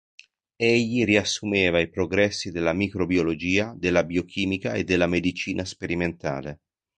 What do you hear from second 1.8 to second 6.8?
progressi della microbiologia, della biochimica e della medicina sperimentale.